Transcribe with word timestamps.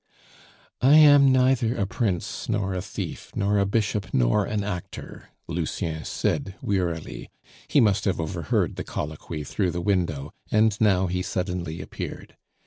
"I 0.81 0.95
am 0.95 1.31
neither 1.31 1.75
a 1.75 1.85
prince 1.85 2.49
nor 2.49 2.73
a 2.73 2.81
thief, 2.81 3.31
nor 3.35 3.59
a 3.59 3.67
bishop 3.67 4.07
nor 4.11 4.45
an 4.45 4.63
actor," 4.63 5.29
Lucien 5.47 6.03
said 6.05 6.55
wearily; 6.59 7.29
he 7.67 7.79
must 7.79 8.05
have 8.05 8.19
overheard 8.19 8.77
the 8.77 8.83
colloquy 8.83 9.43
through 9.43 9.69
the 9.69 9.79
window, 9.79 10.31
and 10.49 10.75
now 10.81 11.05
he 11.05 11.21
suddenly 11.21 11.81
appeared. 11.83 12.35